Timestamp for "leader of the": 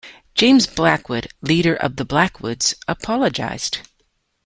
1.43-2.05